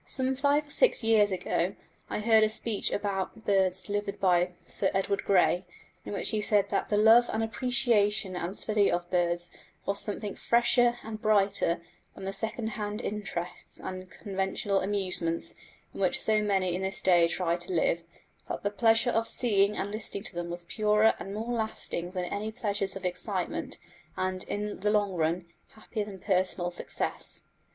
[0.07, 1.75] Some five or six years ago
[2.09, 5.63] I heard a speech about birds delivered by Sir Edward Grey,
[6.03, 9.51] in which he said that the love and appreciation and study of birds
[9.85, 11.83] was something fresher and brighter
[12.15, 15.53] than the second hand interests and conventional amusements
[15.93, 18.01] in which so many in this day try to live;
[18.49, 22.25] that the pleasure of seeing and listening to them was purer and more lasting than
[22.25, 23.77] any pleasures of excitement,
[24.17, 25.45] and, in the long run,
[25.75, 27.43] "happier than personal success."